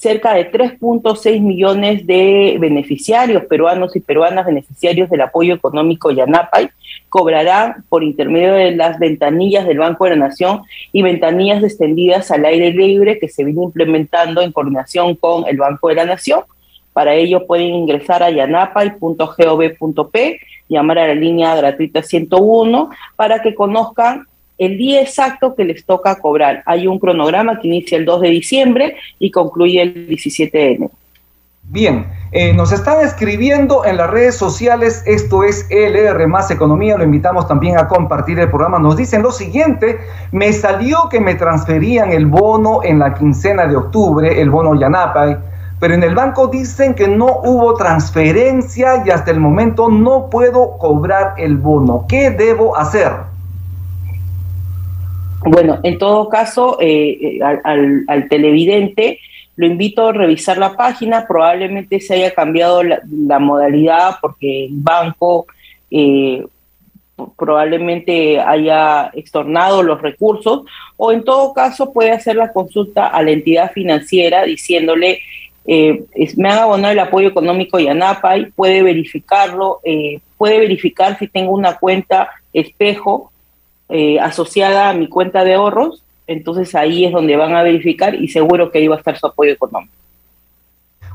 cerca 0.00 0.32
de 0.32 0.50
3.6 0.50 1.40
millones 1.42 2.06
de 2.06 2.56
beneficiarios 2.58 3.44
peruanos 3.44 3.94
y 3.94 4.00
peruanas 4.00 4.46
beneficiarios 4.46 5.10
del 5.10 5.20
apoyo 5.20 5.54
económico 5.54 6.10
Yanapay 6.10 6.70
cobrarán 7.10 7.84
por 7.90 8.02
intermedio 8.02 8.54
de 8.54 8.74
las 8.74 8.98
ventanillas 8.98 9.66
del 9.66 9.76
Banco 9.76 10.04
de 10.04 10.12
la 10.12 10.28
Nación 10.28 10.62
y 10.90 11.02
ventanillas 11.02 11.62
extendidas 11.62 12.30
al 12.30 12.46
aire 12.46 12.70
libre 12.70 13.18
que 13.18 13.28
se 13.28 13.44
viene 13.44 13.62
implementando 13.62 14.40
en 14.40 14.52
coordinación 14.52 15.16
con 15.16 15.46
el 15.46 15.58
Banco 15.58 15.88
de 15.88 15.96
la 15.96 16.06
Nación. 16.06 16.44
Para 16.94 17.12
ello 17.12 17.46
pueden 17.46 17.74
ingresar 17.74 18.22
a 18.22 18.30
yanapay.gov.p, 18.30 20.40
llamar 20.66 20.98
a 20.98 21.08
la 21.08 21.14
línea 21.14 21.54
gratuita 21.54 22.02
101 22.02 22.88
para 23.16 23.42
que 23.42 23.54
conozcan 23.54 24.29
el 24.60 24.76
día 24.76 25.00
exacto 25.00 25.54
que 25.54 25.64
les 25.64 25.84
toca 25.86 26.16
cobrar. 26.16 26.62
Hay 26.66 26.86
un 26.86 26.98
cronograma 26.98 27.58
que 27.58 27.66
inicia 27.66 27.96
el 27.96 28.04
2 28.04 28.20
de 28.20 28.28
diciembre 28.28 28.96
y 29.18 29.30
concluye 29.30 29.80
el 29.80 30.06
17 30.06 30.56
de 30.56 30.72
enero. 30.72 30.90
Bien, 31.62 32.06
eh, 32.32 32.52
nos 32.52 32.70
están 32.70 33.00
escribiendo 33.00 33.86
en 33.86 33.96
las 33.96 34.10
redes 34.10 34.36
sociales, 34.36 35.02
esto 35.06 35.44
es 35.44 35.66
LR 35.70 36.26
Más 36.26 36.50
Economía, 36.50 36.98
lo 36.98 37.04
invitamos 37.04 37.48
también 37.48 37.78
a 37.78 37.88
compartir 37.88 38.38
el 38.38 38.50
programa. 38.50 38.78
Nos 38.78 38.96
dicen 38.96 39.22
lo 39.22 39.32
siguiente, 39.32 39.98
me 40.30 40.52
salió 40.52 41.08
que 41.08 41.20
me 41.20 41.36
transferían 41.36 42.12
el 42.12 42.26
bono 42.26 42.80
en 42.82 42.98
la 42.98 43.14
quincena 43.14 43.66
de 43.66 43.76
octubre, 43.76 44.42
el 44.42 44.50
bono 44.50 44.78
Yanapay, 44.78 45.38
pero 45.78 45.94
en 45.94 46.02
el 46.02 46.14
banco 46.14 46.48
dicen 46.48 46.92
que 46.94 47.08
no 47.08 47.40
hubo 47.44 47.74
transferencia 47.74 49.02
y 49.06 49.10
hasta 49.10 49.30
el 49.30 49.40
momento 49.40 49.88
no 49.88 50.28
puedo 50.28 50.76
cobrar 50.76 51.34
el 51.38 51.56
bono. 51.56 52.04
¿Qué 52.06 52.30
debo 52.30 52.76
hacer? 52.76 53.29
Bueno, 55.44 55.80
en 55.82 55.98
todo 55.98 56.28
caso, 56.28 56.78
eh, 56.80 57.38
eh, 57.38 57.40
al 57.42 58.28
televidente, 58.28 59.18
lo 59.60 59.66
invito 59.66 60.08
a 60.08 60.12
revisar 60.12 60.56
la 60.56 60.74
página, 60.74 61.26
probablemente 61.26 62.00
se 62.00 62.14
haya 62.14 62.34
cambiado 62.34 62.82
la, 62.82 63.38
modalidad 63.38 64.16
porque 64.22 64.64
el 64.64 64.70
banco 64.72 65.46
eh, 65.90 66.46
probablemente 67.36 68.40
haya 68.40 69.10
extornado 69.12 69.82
los 69.82 70.00
recursos 70.00 70.62
o 70.96 71.12
en 71.12 71.24
todo 71.24 71.52
caso 71.52 71.92
puede 71.92 72.12
hacer 72.12 72.36
la 72.36 72.54
consulta 72.54 73.08
a 73.08 73.22
la 73.22 73.32
entidad 73.32 73.70
financiera 73.72 74.44
diciéndole 74.44 75.20
eh, 75.66 76.04
me 76.38 76.48
han 76.48 76.58
abonado 76.58 76.92
el 76.92 76.98
apoyo 76.98 77.28
económico 77.28 77.78
y 77.78 77.86
ANAPAI, 77.86 78.52
puede 78.52 78.82
verificarlo, 78.82 79.80
eh, 79.84 80.20
puede 80.38 80.58
verificar 80.58 81.18
si 81.18 81.28
tengo 81.28 81.52
una 81.52 81.76
cuenta 81.76 82.30
espejo 82.54 83.29
asociada 84.20 84.90
a 84.90 84.94
mi 84.94 85.08
cuenta 85.08 85.44
de 85.44 85.54
ahorros 85.54 86.04
entonces 86.30 86.76
ahí 86.76 87.04
es 87.04 87.12
donde 87.12 87.36
van 87.36 87.56
a 87.56 87.64
verificar 87.64 88.14
y 88.14 88.28
seguro 88.28 88.70
que 88.70 88.78
ahí 88.78 88.86
va 88.86 88.94
a 88.94 88.98
estar 88.98 89.18
su 89.18 89.26
apoyo 89.26 89.50
económico. 89.50 89.92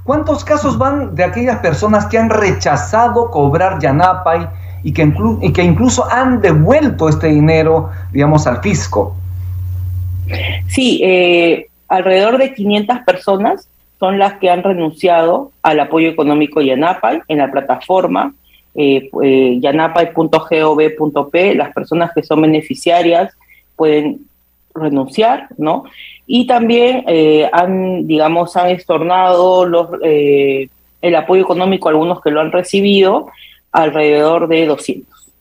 ¿Cuántos 0.04 0.44
casos 0.44 0.78
van 0.78 1.16
de 1.16 1.24
aquellas 1.24 1.60
personas 1.60 2.06
que 2.08 2.18
han 2.18 2.30
rechazado 2.30 3.32
cobrar 3.32 3.80
Yanapay 3.82 4.46
y 4.84 4.92
que, 4.92 5.10
y 5.42 5.54
que 5.54 5.64
incluso 5.64 6.06
han 6.12 6.42
devuelto 6.42 7.08
este 7.08 7.28
dinero, 7.28 7.92
digamos, 8.12 8.46
al 8.46 8.62
fisco? 8.62 9.16
Sí, 10.68 11.00
eh, 11.02 11.68
alrededor 11.88 12.38
de 12.38 12.54
500 12.54 13.00
personas 13.06 13.70
son 13.98 14.20
las 14.20 14.34
que 14.34 14.50
han 14.50 14.64
renunciado 14.64 15.52
al 15.64 15.80
apoyo 15.80 16.10
económico 16.10 16.60
Yanapay 16.60 17.22
en 17.30 17.38
la 17.38 17.50
plataforma 17.50 18.34
eh, 18.76 19.10
eh. 19.24 19.60
Las 21.56 21.74
personas 21.74 22.12
que 22.14 22.24
son 22.24 22.42
beneficiarias 22.42 23.34
pueden 23.76 24.28
renunciar, 24.74 25.48
¿no? 25.58 25.86
Y 26.28 26.48
también 26.48 27.04
eh, 27.08 27.50
han, 27.52 28.08
digamos, 28.08 28.56
han 28.58 28.70
estornado 28.70 29.66
los, 29.66 29.90
eh, 30.04 30.70
el 31.02 31.16
apoyo 31.16 31.44
económico 31.44 31.90
algunos 31.90 32.22
que 32.22 32.32
lo 32.32 32.42
han 32.42 32.52
recibido, 32.52 33.28
alrededor 33.72 34.48
de 34.48 34.66
200. 34.66 35.34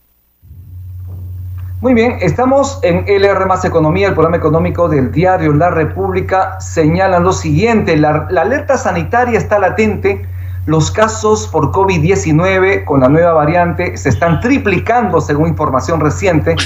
Muy 1.80 1.92
bien, 1.92 2.16
estamos 2.20 2.80
en 2.82 3.04
LR 3.06 3.44
Más 3.46 3.64
Economía, 3.64 4.08
el 4.08 4.14
programa 4.14 4.38
económico 4.38 4.88
del 4.88 5.12
diario 5.12 5.52
La 5.52 5.70
República. 5.70 6.58
Señalan 6.60 7.24
lo 7.24 7.32
siguiente, 7.32 7.96
la 7.96 8.26
alerta 8.36 8.78
sanitaria 8.78 9.38
está 9.38 9.58
latente, 9.58 10.26
los 10.66 10.90
casos 10.90 11.47
por 11.49 11.73
COVID-19 11.73 12.85
con 12.85 13.00
la 13.00 13.09
nueva 13.09 13.33
variante 13.33 13.97
se 13.97 14.09
están 14.09 14.40
triplicando 14.40 15.21
según 15.21 15.49
información 15.49 16.00
reciente 16.00 16.56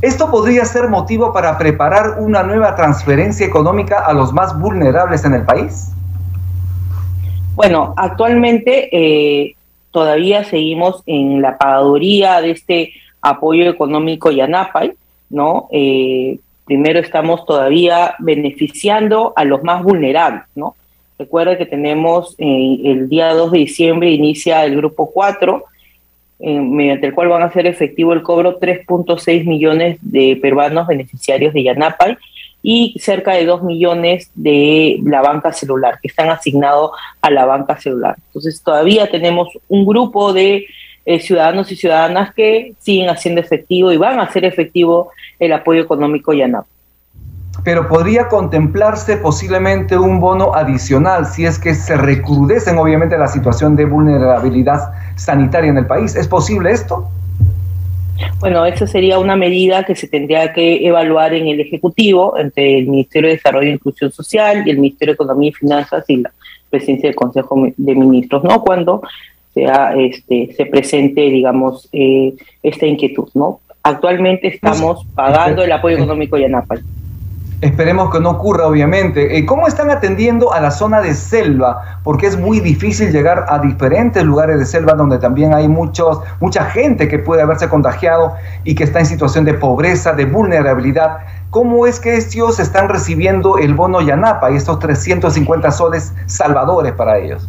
esto 0.00 0.30
podría 0.30 0.64
ser 0.64 0.88
motivo 0.88 1.32
para 1.32 1.58
preparar 1.58 2.20
una 2.20 2.44
nueva 2.44 2.76
transferencia 2.76 3.44
económica 3.44 3.98
a 3.98 4.12
los 4.12 4.32
más 4.32 4.56
vulnerables 4.56 5.24
en 5.24 5.34
el 5.34 5.44
país. 5.44 5.90
Bueno, 7.56 7.94
actualmente 7.96 8.88
eh, 8.92 9.56
todavía 9.90 10.44
seguimos 10.44 11.02
en 11.06 11.42
la 11.42 11.58
pagaduría 11.58 12.40
de 12.40 12.52
este 12.52 12.92
apoyo 13.20 13.68
económico 13.68 14.30
Yanapay, 14.30 14.92
¿no? 15.30 15.68
Eh, 15.72 16.38
primero 16.64 17.00
estamos 17.00 17.44
todavía 17.44 18.14
beneficiando 18.20 19.32
a 19.34 19.44
los 19.44 19.64
más 19.64 19.82
vulnerables, 19.82 20.44
¿no? 20.54 20.76
Recuerda 21.18 21.58
que 21.58 21.66
tenemos 21.66 22.36
eh, 22.38 22.78
el 22.84 23.08
día 23.08 23.34
2 23.34 23.50
de 23.52 23.58
diciembre 23.58 24.10
inicia 24.10 24.64
el 24.64 24.76
grupo 24.76 25.10
4, 25.12 25.64
mediante 26.40 27.08
el 27.08 27.14
cual 27.14 27.28
van 27.28 27.42
a 27.42 27.52
ser 27.52 27.66
efectivo 27.66 28.12
el 28.12 28.22
cobro 28.22 28.60
3.6 28.60 29.44
millones 29.44 29.98
de 30.00 30.38
peruanos 30.40 30.86
beneficiarios 30.86 31.52
de 31.52 31.64
Yanapay 31.64 32.16
y 32.62 32.94
cerca 33.00 33.32
de 33.32 33.44
2 33.44 33.64
millones 33.64 34.30
de 34.36 35.00
la 35.02 35.20
banca 35.20 35.52
celular, 35.52 35.98
que 36.00 36.06
están 36.06 36.30
asignados 36.30 36.92
a 37.20 37.30
la 37.30 37.44
banca 37.44 37.80
celular. 37.80 38.14
Entonces 38.28 38.62
todavía 38.62 39.10
tenemos 39.10 39.48
un 39.68 39.84
grupo 39.84 40.32
de 40.32 40.66
eh, 41.04 41.18
ciudadanos 41.18 41.72
y 41.72 41.76
ciudadanas 41.76 42.32
que 42.32 42.74
siguen 42.78 43.08
haciendo 43.08 43.40
efectivo 43.40 43.90
y 43.90 43.96
van 43.96 44.20
a 44.20 44.24
hacer 44.24 44.44
efectivo 44.44 45.10
el 45.40 45.52
apoyo 45.52 45.82
económico 45.82 46.32
Yanapay 46.32 46.77
pero 47.64 47.88
podría 47.88 48.28
contemplarse 48.28 49.16
posiblemente 49.16 49.98
un 49.98 50.20
bono 50.20 50.54
adicional 50.54 51.26
si 51.26 51.44
es 51.44 51.58
que 51.58 51.74
se 51.74 51.96
recrudecen 51.96 52.78
obviamente 52.78 53.18
la 53.18 53.28
situación 53.28 53.76
de 53.76 53.84
vulnerabilidad 53.84 54.92
sanitaria 55.16 55.70
en 55.70 55.78
el 55.78 55.86
país. 55.86 56.14
¿Es 56.14 56.28
posible 56.28 56.70
esto? 56.70 57.08
Bueno, 58.40 58.64
esa 58.66 58.86
sería 58.86 59.18
una 59.18 59.36
medida 59.36 59.84
que 59.84 59.94
se 59.94 60.08
tendría 60.08 60.52
que 60.52 60.86
evaluar 60.86 61.34
en 61.34 61.46
el 61.46 61.60
Ejecutivo 61.60 62.36
entre 62.38 62.78
el 62.78 62.88
Ministerio 62.88 63.28
de 63.28 63.36
Desarrollo 63.36 63.68
e 63.68 63.74
Inclusión 63.74 64.10
Social 64.10 64.66
y 64.66 64.70
el 64.70 64.78
Ministerio 64.78 65.12
de 65.12 65.16
Economía 65.16 65.50
y 65.50 65.52
Finanzas 65.52 66.04
y 66.08 66.16
la 66.18 66.32
presidencia 66.70 67.08
del 67.08 67.16
Consejo 67.16 67.68
de 67.76 67.94
Ministros, 67.94 68.42
¿no? 68.44 68.60
Cuando 68.62 69.02
sea, 69.54 69.94
este, 69.96 70.52
se 70.56 70.66
presente, 70.66 71.22
digamos, 71.22 71.88
eh, 71.92 72.34
esta 72.62 72.86
inquietud, 72.86 73.28
¿no? 73.34 73.60
Actualmente 73.82 74.48
estamos 74.48 75.04
pagando 75.14 75.62
el 75.62 75.72
apoyo 75.72 75.96
económico 75.96 76.36
a 76.36 76.40
Yanapal. 76.40 76.82
Esperemos 77.60 78.12
que 78.12 78.20
no 78.20 78.30
ocurra, 78.30 78.68
obviamente. 78.68 79.36
Eh, 79.36 79.44
¿Cómo 79.44 79.66
están 79.66 79.90
atendiendo 79.90 80.52
a 80.52 80.60
la 80.60 80.70
zona 80.70 81.00
de 81.00 81.12
selva? 81.12 81.98
Porque 82.04 82.28
es 82.28 82.38
muy 82.38 82.60
difícil 82.60 83.10
llegar 83.10 83.46
a 83.48 83.58
diferentes 83.58 84.22
lugares 84.22 84.60
de 84.60 84.64
selva 84.64 84.92
donde 84.92 85.18
también 85.18 85.52
hay 85.52 85.66
muchos, 85.66 86.20
mucha 86.38 86.66
gente 86.66 87.08
que 87.08 87.18
puede 87.18 87.42
haberse 87.42 87.68
contagiado 87.68 88.34
y 88.62 88.76
que 88.76 88.84
está 88.84 89.00
en 89.00 89.06
situación 89.06 89.44
de 89.44 89.54
pobreza, 89.54 90.12
de 90.12 90.24
vulnerabilidad. 90.24 91.18
¿Cómo 91.50 91.84
es 91.88 91.98
que 91.98 92.16
ellos 92.16 92.60
están 92.60 92.88
recibiendo 92.88 93.58
el 93.58 93.74
bono 93.74 94.02
Yanapa 94.02 94.52
y 94.52 94.56
estos 94.56 94.78
350 94.78 95.72
soles 95.72 96.14
salvadores 96.26 96.92
para 96.92 97.18
ellos? 97.18 97.48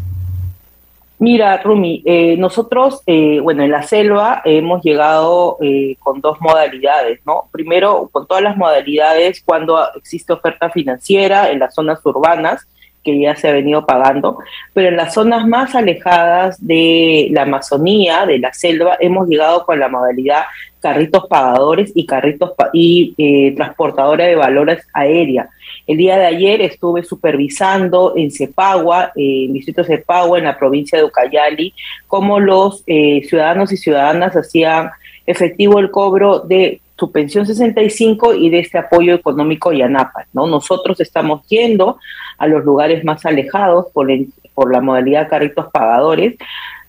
Mira, 1.22 1.58
Rumi, 1.58 2.02
eh, 2.06 2.38
nosotros, 2.38 3.04
eh, 3.06 3.42
bueno, 3.42 3.62
en 3.64 3.72
la 3.72 3.84
selva 3.84 4.42
hemos 4.46 4.82
llegado 4.82 5.58
eh, 5.62 5.98
con 6.00 6.22
dos 6.22 6.40
modalidades, 6.40 7.20
¿no? 7.26 7.50
Primero, 7.52 8.08
con 8.10 8.26
todas 8.26 8.42
las 8.42 8.56
modalidades 8.56 9.44
cuando 9.46 9.78
existe 9.96 10.32
oferta 10.32 10.70
financiera 10.70 11.52
en 11.52 11.60
las 11.60 11.76
zonas 11.76 12.00
urbanas, 12.06 12.66
que 13.04 13.20
ya 13.20 13.36
se 13.36 13.50
ha 13.50 13.54
venido 13.54 13.86
pagando, 13.86 14.38
pero 14.74 14.88
en 14.88 14.96
las 14.96 15.14
zonas 15.14 15.46
más 15.46 15.76
alejadas 15.76 16.66
de 16.66 17.28
la 17.32 17.42
Amazonía, 17.42 18.26
de 18.26 18.40
la 18.40 18.54
selva, 18.54 18.96
hemos 19.02 19.28
llegado 19.28 19.66
con 19.66 19.78
la 19.78 19.90
modalidad 19.90 20.44
carritos 20.82 21.28
pagadores 21.28 21.92
y 21.96 22.06
carritos 22.06 22.52
y 22.74 23.54
transportadora 23.56 24.26
de 24.26 24.36
valores 24.36 24.86
aérea 24.94 25.50
el 25.90 25.98
día 25.98 26.20
de 26.20 26.28
ayer 26.28 26.62
estuve 26.62 27.04
supervisando 27.04 28.14
en 28.16 28.30
Cepagua, 28.30 29.12
en 29.16 29.48
el 29.48 29.54
distrito 29.54 29.82
de 29.82 29.98
Cepagua, 29.98 30.38
en 30.38 30.44
la 30.44 30.56
provincia 30.56 31.00
de 31.00 31.04
Ucayali, 31.04 31.74
cómo 32.06 32.40
los 32.40 32.84
eh, 32.86 33.24
ciudadanos 33.28 33.72
y 33.72 33.78
ciudadanas 33.78 34.36
hacían 34.36 34.92
efectivo 35.26 35.80
el 35.80 35.90
cobro 35.90 36.42
de 36.42 36.80
su 36.96 37.12
pensión 37.12 37.48
65 37.48 38.36
y 38.36 38.52
de 38.52 38.60
este 38.60 38.78
apoyo 38.78 39.16
económico 39.16 39.74
Yanapa. 39.74 40.28
¿no? 40.32 40.46
Nosotros 40.46 41.00
estamos 41.00 41.48
yendo 41.48 41.98
a 42.38 42.46
los 42.46 42.64
lugares 42.64 43.04
más 43.04 43.26
alejados 43.26 43.88
por, 43.92 44.10
por 44.54 44.72
la 44.72 44.82
modalidad 44.82 45.28
carritos 45.28 45.72
pagadores 45.72 46.36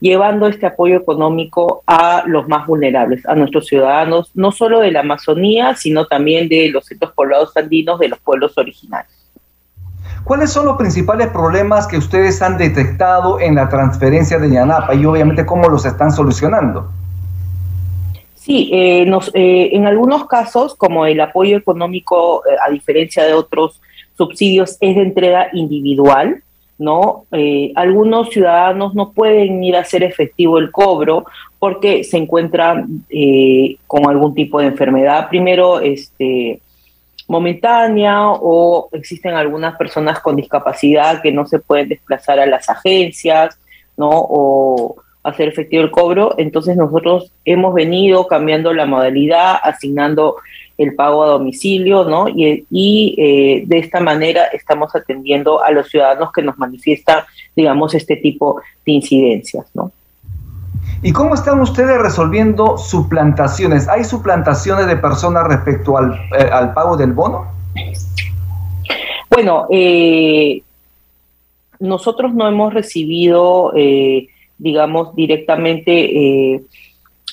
llevando 0.00 0.46
este 0.46 0.66
apoyo 0.66 0.96
económico 0.96 1.82
a 1.86 2.24
los 2.26 2.48
más 2.48 2.66
vulnerables, 2.66 3.24
a 3.26 3.34
nuestros 3.34 3.66
ciudadanos, 3.66 4.30
no 4.34 4.50
solo 4.50 4.80
de 4.80 4.90
la 4.90 5.00
Amazonía, 5.00 5.74
sino 5.76 6.06
también 6.06 6.48
de 6.48 6.70
los 6.70 6.86
centros 6.86 7.12
poblados 7.12 7.56
andinos 7.56 8.00
de 8.00 8.08
los 8.08 8.18
pueblos 8.18 8.56
originarios. 8.56 9.14
¿Cuáles 10.24 10.50
son 10.50 10.66
los 10.66 10.76
principales 10.76 11.28
problemas 11.28 11.86
que 11.86 11.96
ustedes 11.96 12.42
han 12.42 12.58
detectado 12.58 13.40
en 13.40 13.54
la 13.54 13.68
transferencia 13.68 14.38
de 14.38 14.50
Yanapa 14.50 14.94
y 14.94 15.04
obviamente 15.04 15.46
cómo 15.46 15.68
los 15.68 15.86
están 15.86 16.12
solucionando? 16.12 16.90
Sí, 18.34 18.70
eh, 18.72 19.10
eh, 19.34 19.70
en 19.72 19.86
algunos 19.86 20.26
casos, 20.26 20.74
como 20.74 21.06
el 21.06 21.20
apoyo 21.20 21.56
económico, 21.56 22.42
eh, 22.46 22.56
a 22.66 22.70
diferencia 22.70 23.24
de 23.24 23.34
otros 23.34 23.80
subsidios, 24.16 24.76
es 24.80 24.96
de 24.96 25.02
entrega 25.02 25.48
individual, 25.52 26.42
¿no? 26.80 27.26
Eh, 27.30 27.72
algunos 27.76 28.30
ciudadanos 28.30 28.94
no 28.94 29.12
pueden 29.12 29.62
ir 29.62 29.76
a 29.76 29.80
hacer 29.80 30.02
efectivo 30.02 30.58
el 30.58 30.70
cobro 30.72 31.26
porque 31.58 32.04
se 32.04 32.16
encuentran 32.16 33.04
eh, 33.10 33.76
con 33.86 34.08
algún 34.08 34.34
tipo 34.34 34.60
de 34.60 34.68
enfermedad, 34.68 35.28
primero 35.28 35.80
este, 35.80 36.58
momentánea 37.28 38.30
o 38.30 38.88
existen 38.92 39.34
algunas 39.34 39.76
personas 39.76 40.20
con 40.20 40.36
discapacidad 40.36 41.20
que 41.20 41.32
no 41.32 41.44
se 41.46 41.58
pueden 41.58 41.90
desplazar 41.90 42.40
a 42.40 42.46
las 42.46 42.70
agencias, 42.70 43.60
¿no? 43.98 44.08
O 44.10 44.96
hacer 45.22 45.48
efectivo 45.48 45.82
el 45.82 45.90
cobro. 45.90 46.34
Entonces 46.38 46.78
nosotros 46.78 47.30
hemos 47.44 47.74
venido 47.74 48.26
cambiando 48.26 48.72
la 48.72 48.86
modalidad, 48.86 49.56
asignando 49.62 50.36
el 50.80 50.94
pago 50.94 51.22
a 51.22 51.28
domicilio, 51.28 52.04
¿no? 52.04 52.26
Y, 52.26 53.14
eh, 53.18 53.64
de 53.66 53.78
esta 53.78 54.00
manera 54.00 54.46
estamos 54.46 54.94
atendiendo 54.96 55.62
a 55.62 55.70
los 55.72 55.90
ciudadanos 55.90 56.32
que 56.32 56.40
nos 56.40 56.56
manifiestan, 56.56 57.24
digamos, 57.54 57.94
este 57.94 58.16
tipo 58.16 58.62
de 58.86 58.92
incidencias, 58.92 59.66
¿no? 59.74 59.92
¿Y 61.02 61.12
cómo 61.12 61.34
están 61.34 61.60
ustedes 61.60 61.98
resolviendo 61.98 62.78
suplantaciones? 62.78 63.88
¿Hay 63.88 64.04
suplantaciones 64.04 64.86
de 64.86 64.96
personas 64.96 65.46
respecto 65.46 65.98
al, 65.98 66.14
eh, 66.14 66.50
pago 66.74 66.96
del 66.96 67.12
bono? 67.12 67.52
Bueno, 69.28 69.66
eh, 69.70 70.62
nosotros 71.78 72.32
no 72.32 72.48
hemos 72.48 72.72
recibido, 72.72 73.72
digamos, 74.58 75.14
directamente 75.14 76.62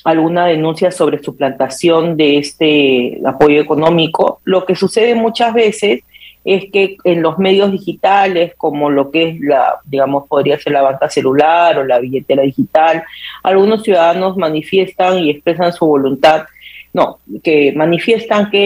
alguna 0.08 0.46
denuncia 0.46 0.90
sobre 0.90 1.22
suplantación 1.22 2.16
de 2.16 2.38
este 2.38 3.20
apoyo 3.26 3.60
económico. 3.60 4.40
Lo 4.46 4.66
que 4.66 4.74
sucede 4.74 5.16
muchas 5.16 5.54
veces 5.54 6.00
es 6.46 6.72
que 6.72 6.96
en 7.04 7.22
los 7.22 7.38
medios 7.38 7.74
digitales, 7.74 8.54
como 8.56 8.90
lo 8.90 9.12
que 9.12 9.28
es 9.28 9.42
la, 9.42 9.82
digamos, 9.84 10.26
podría 10.30 10.58
ser 10.58 10.72
la 10.72 10.82
banca 10.82 11.10
celular 11.10 11.78
o 11.78 11.84
la 11.84 12.00
billetera 12.00 12.44
digital, 12.44 13.04
algunos 13.44 13.84
ciudadanos 13.84 14.38
manifiestan 14.38 15.20
y 15.20 15.30
expresan 15.30 15.74
su 15.74 15.86
voluntad, 15.86 16.46
no, 16.94 17.20
que 17.44 17.74
manifiestan 17.76 18.50
que 18.50 18.60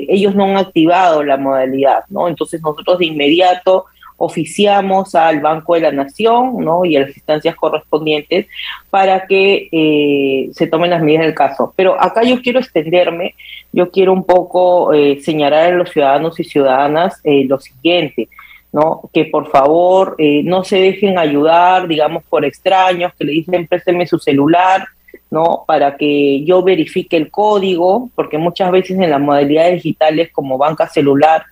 eh, 0.00 0.06
ellos 0.08 0.34
no 0.34 0.46
han 0.46 0.56
activado 0.56 1.22
la 1.22 1.36
modalidad, 1.36 2.02
¿no? 2.08 2.26
Entonces 2.26 2.60
nosotros 2.60 2.98
de 2.98 3.06
inmediato 3.06 3.84
oficiamos 4.18 5.14
al 5.14 5.40
Banco 5.40 5.74
de 5.74 5.80
la 5.80 5.92
Nación 5.92 6.56
¿no? 6.58 6.84
y 6.84 6.96
a 6.96 7.00
las 7.00 7.16
instancias 7.16 7.54
correspondientes 7.54 8.46
para 8.90 9.26
que 9.26 9.68
eh, 9.70 10.50
se 10.52 10.66
tomen 10.66 10.90
las 10.90 11.02
medidas 11.02 11.24
del 11.24 11.34
caso. 11.34 11.72
Pero 11.76 12.00
acá 12.00 12.24
yo 12.24 12.42
quiero 12.42 12.58
extenderme, 12.58 13.36
yo 13.72 13.90
quiero 13.90 14.12
un 14.12 14.24
poco 14.24 14.92
eh, 14.92 15.20
señalar 15.22 15.72
a 15.72 15.76
los 15.76 15.90
ciudadanos 15.90 16.38
y 16.40 16.44
ciudadanas 16.44 17.20
eh, 17.24 17.44
lo 17.46 17.58
siguiente. 17.58 18.28
¿no? 18.70 19.08
que 19.14 19.24
por 19.24 19.50
favor 19.50 20.14
no 20.18 20.62
se 20.62 20.78
dejen 20.78 21.18
ayudar, 21.18 21.88
digamos, 21.88 22.22
por 22.24 22.44
extraños, 22.44 23.14
que 23.18 23.24
le 23.24 23.32
dicen 23.32 23.66
présteme 23.66 24.06
su 24.06 24.18
celular, 24.18 24.86
¿no? 25.30 25.64
Para 25.66 25.96
que 25.96 26.44
yo 26.44 26.62
verifique 26.62 27.16
el 27.16 27.30
código, 27.30 28.10
porque 28.14 28.36
muchas 28.36 28.70
veces 28.70 28.98
en 28.98 29.08
las 29.08 29.20
modalidades 29.22 29.82
digitales 29.82 30.30
como 30.32 30.58
banca 30.58 30.86
celular 30.86 31.46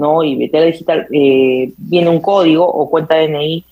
¿no? 0.00 0.24
Y 0.24 0.34
BTA 0.34 0.62
Digital 0.62 1.06
eh, 1.12 1.72
viene 1.76 2.08
un 2.08 2.20
código 2.20 2.66
o 2.66 2.88
cuenta 2.88 3.16
DNI. 3.16 3.64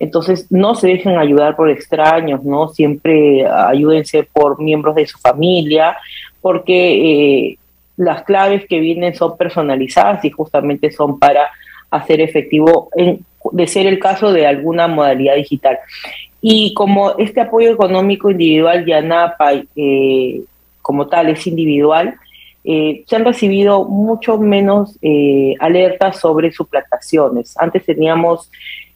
Entonces, 0.00 0.50
no 0.50 0.74
se 0.74 0.88
dejen 0.88 1.18
ayudar 1.18 1.54
por 1.54 1.70
extraños, 1.70 2.42
¿no? 2.42 2.68
Siempre 2.68 3.46
ayúdense 3.46 4.24
por 4.24 4.60
miembros 4.60 4.96
de 4.96 5.06
su 5.06 5.18
familia, 5.18 5.96
porque 6.40 6.78
eh, 7.50 7.58
las 7.96 8.22
claves 8.24 8.66
que 8.66 8.80
vienen 8.80 9.14
son 9.14 9.36
personalizadas 9.36 10.24
y 10.24 10.30
justamente 10.30 10.90
son 10.90 11.18
para 11.18 11.50
hacer 11.90 12.20
efectivo, 12.20 12.88
de 13.52 13.66
ser 13.66 13.86
el 13.86 13.98
caso 13.98 14.32
de 14.32 14.46
alguna 14.46 14.88
modalidad 14.88 15.36
digital. 15.36 15.78
Y 16.40 16.74
como 16.74 17.16
este 17.18 17.40
apoyo 17.40 17.70
económico 17.70 18.30
individual 18.30 18.84
de 18.84 18.94
ANAPA, 18.94 19.52
eh, 19.76 20.40
como 20.82 21.06
tal, 21.06 21.28
es 21.28 21.46
individual, 21.46 22.16
eh, 22.66 23.04
se 23.06 23.16
han 23.16 23.26
recibido 23.26 23.84
mucho 23.84 24.38
menos 24.38 24.98
eh, 25.02 25.54
alertas 25.60 26.18
sobre 26.18 26.50
suplantaciones. 26.50 27.54
Antes 27.58 27.84
teníamos 27.84 28.50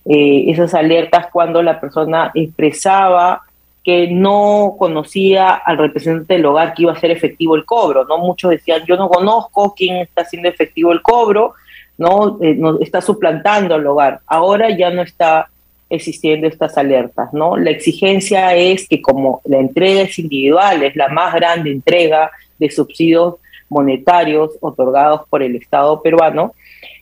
eh, 0.06 0.44
esas 0.48 0.72
alertas 0.72 1.26
cuando 1.30 1.62
la 1.62 1.78
persona 1.78 2.30
expresaba 2.34 3.42
que 3.84 4.08
no 4.08 4.76
conocía 4.78 5.50
al 5.50 5.76
representante 5.76 6.34
del 6.34 6.46
hogar 6.46 6.72
que 6.72 6.82
iba 6.82 6.92
a 6.92 6.96
hacer 6.96 7.10
efectivo 7.10 7.56
el 7.56 7.66
cobro, 7.66 8.06
¿no? 8.06 8.16
Muchos 8.18 8.50
decían, 8.52 8.82
yo 8.86 8.96
no 8.96 9.08
conozco 9.08 9.74
quién 9.76 9.96
está 9.96 10.22
haciendo 10.22 10.48
efectivo 10.48 10.92
el 10.92 11.02
cobro, 11.02 11.54
¿no? 11.98 12.38
no 12.40 12.80
está 12.80 13.00
suplantando 13.00 13.74
al 13.74 13.86
hogar. 13.86 14.20
Ahora 14.26 14.70
ya 14.70 14.90
no 14.90 15.02
está 15.02 15.48
existiendo 15.90 16.46
estas 16.46 16.76
alertas, 16.76 17.32
¿no? 17.32 17.56
La 17.56 17.70
exigencia 17.70 18.54
es 18.54 18.86
que 18.88 19.00
como 19.00 19.40
la 19.44 19.58
entrega 19.58 20.02
es 20.02 20.18
individual, 20.18 20.82
es 20.82 20.94
la 20.96 21.08
más 21.08 21.34
grande 21.34 21.70
entrega 21.70 22.30
de 22.58 22.70
subsidios 22.70 23.36
monetarios 23.68 24.58
otorgados 24.60 25.22
por 25.28 25.42
el 25.42 25.56
Estado 25.56 26.02
peruano. 26.02 26.54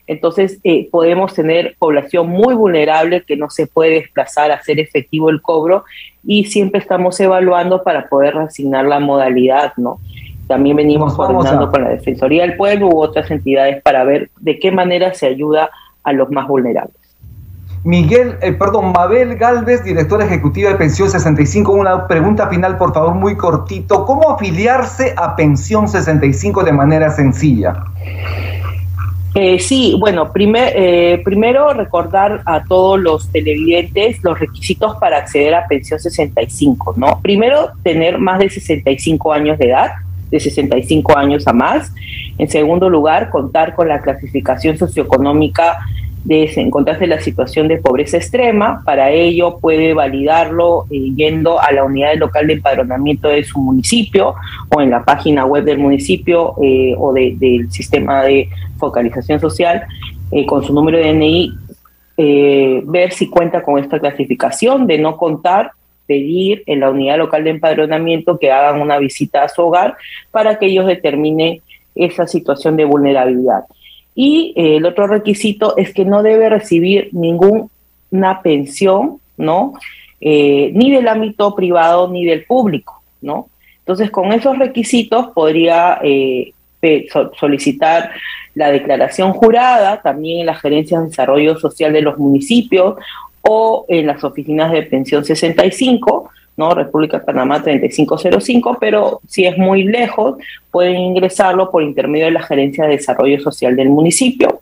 Entonces, 0.06 0.60
eh, 0.62 0.88
podemos 0.90 1.34
tener 1.34 1.74
población 1.78 2.28
muy 2.28 2.54
vulnerable 2.54 3.24
que 3.24 3.36
no 3.36 3.50
se 3.50 3.66
puede 3.66 3.94
desplazar 3.94 4.50
a 4.50 4.56
hacer 4.56 4.78
efectivo 4.78 5.30
el 5.30 5.42
cobro 5.42 5.84
y 6.24 6.44
siempre 6.44 6.80
estamos 6.80 7.18
evaluando 7.18 7.82
para 7.82 8.08
poder 8.08 8.36
asignar 8.38 8.84
la 8.84 9.00
modalidad, 9.00 9.72
¿no? 9.76 9.98
También 10.46 10.76
venimos 10.76 11.14
coordinando 11.14 11.70
con 11.70 11.82
la 11.82 11.88
Defensoría 11.88 12.42
del 12.42 12.56
Pueblo 12.56 12.88
u 12.88 13.00
otras 13.00 13.30
entidades 13.32 13.82
para 13.82 14.04
ver 14.04 14.30
de 14.38 14.60
qué 14.60 14.70
manera 14.70 15.12
se 15.12 15.26
ayuda 15.26 15.70
a 16.04 16.12
los 16.12 16.30
más 16.30 16.46
vulnerables. 16.46 17.05
Miguel, 17.86 18.36
eh, 18.42 18.50
perdón, 18.50 18.90
Mabel 18.90 19.36
Galvez, 19.36 19.84
directora 19.84 20.24
ejecutiva 20.24 20.70
de 20.70 20.74
Pensión 20.74 21.08
65, 21.08 21.70
una 21.70 22.08
pregunta 22.08 22.48
final, 22.48 22.76
por 22.78 22.92
favor, 22.92 23.14
muy 23.14 23.36
cortito. 23.36 24.04
¿Cómo 24.04 24.28
afiliarse 24.28 25.14
a 25.16 25.36
Pensión 25.36 25.86
65 25.86 26.64
de 26.64 26.72
manera 26.72 27.10
sencilla? 27.10 27.84
Eh, 29.36 29.60
sí, 29.60 29.96
bueno, 30.00 30.32
eh, 30.34 31.22
primero 31.24 31.72
recordar 31.74 32.42
a 32.44 32.64
todos 32.64 32.98
los 32.98 33.30
televidentes 33.30 34.18
los 34.24 34.36
requisitos 34.36 34.96
para 34.96 35.18
acceder 35.18 35.54
a 35.54 35.68
Pensión 35.68 36.00
65, 36.00 36.94
¿no? 36.96 37.20
Primero, 37.22 37.70
tener 37.84 38.18
más 38.18 38.40
de 38.40 38.50
65 38.50 39.32
años 39.32 39.58
de 39.58 39.66
edad, 39.66 39.92
de 40.28 40.40
65 40.40 41.16
años 41.16 41.46
a 41.46 41.52
más. 41.52 41.92
En 42.36 42.50
segundo 42.50 42.90
lugar, 42.90 43.30
contar 43.30 43.76
con 43.76 43.86
la 43.86 44.00
clasificación 44.00 44.76
socioeconómica 44.76 45.78
de 46.26 46.50
encontrarse 46.56 47.04
en 47.04 47.10
la 47.10 47.20
situación 47.20 47.68
de 47.68 47.78
pobreza 47.78 48.16
extrema. 48.16 48.82
Para 48.84 49.10
ello 49.10 49.58
puede 49.58 49.94
validarlo 49.94 50.86
eh, 50.90 51.12
yendo 51.14 51.60
a 51.60 51.70
la 51.70 51.84
unidad 51.84 52.16
local 52.16 52.48
de 52.48 52.54
empadronamiento 52.54 53.28
de 53.28 53.44
su 53.44 53.60
municipio 53.60 54.34
o 54.74 54.80
en 54.80 54.90
la 54.90 55.04
página 55.04 55.46
web 55.46 55.64
del 55.64 55.78
municipio 55.78 56.54
eh, 56.60 56.94
o 56.98 57.12
del 57.12 57.70
sistema 57.70 58.24
de 58.24 58.48
focalización 58.76 59.38
social 59.38 59.84
eh, 60.32 60.44
con 60.44 60.64
su 60.64 60.74
número 60.74 60.98
de 60.98 61.12
DNI, 61.12 61.52
ver 62.86 63.12
si 63.12 63.28
cuenta 63.28 63.62
con 63.62 63.78
esta 63.78 64.00
clasificación, 64.00 64.86
de 64.86 64.98
no 64.98 65.16
contar 65.16 65.72
pedir 66.06 66.62
en 66.66 66.80
la 66.80 66.90
unidad 66.90 67.18
local 67.18 67.44
de 67.44 67.50
empadronamiento 67.50 68.38
que 68.38 68.50
hagan 68.50 68.80
una 68.80 68.98
visita 68.98 69.44
a 69.44 69.48
su 69.48 69.62
hogar 69.62 69.96
para 70.30 70.58
que 70.58 70.66
ellos 70.66 70.86
determinen 70.86 71.60
esa 71.94 72.26
situación 72.26 72.76
de 72.76 72.84
vulnerabilidad. 72.84 73.64
Y 74.18 74.54
eh, 74.56 74.78
el 74.78 74.86
otro 74.86 75.06
requisito 75.06 75.76
es 75.76 75.92
que 75.92 76.06
no 76.06 76.22
debe 76.22 76.48
recibir 76.48 77.10
ninguna 77.12 78.40
pensión, 78.42 79.20
¿no? 79.36 79.74
Eh, 80.20 80.70
ni 80.74 80.90
del 80.90 81.06
ámbito 81.06 81.54
privado 81.54 82.08
ni 82.08 82.24
del 82.24 82.44
público, 82.44 83.02
¿no? 83.20 83.48
Entonces, 83.80 84.10
con 84.10 84.32
esos 84.32 84.58
requisitos 84.58 85.28
podría 85.28 86.00
eh, 86.02 86.54
solicitar 87.38 88.10
la 88.54 88.72
declaración 88.72 89.32
jurada 89.34 90.00
también 90.00 90.40
en 90.40 90.46
las 90.46 90.62
gerencias 90.62 91.02
de 91.02 91.08
desarrollo 91.08 91.58
social 91.58 91.92
de 91.92 92.00
los 92.00 92.16
municipios 92.16 92.96
o 93.42 93.84
en 93.88 94.06
las 94.06 94.24
oficinas 94.24 94.72
de 94.72 94.82
pensión 94.82 95.24
65 95.24 96.30
¿no? 96.56 96.74
República 96.74 97.18
de 97.18 97.24
Panamá 97.24 97.62
3505, 97.62 98.78
pero 98.80 99.20
si 99.26 99.44
es 99.44 99.56
muy 99.58 99.84
lejos, 99.84 100.36
pueden 100.70 100.96
ingresarlo 100.96 101.70
por 101.70 101.82
intermedio 101.82 102.26
de 102.26 102.32
la 102.32 102.42
Gerencia 102.42 102.84
de 102.84 102.96
Desarrollo 102.96 103.40
Social 103.40 103.76
del 103.76 103.90
municipio. 103.90 104.60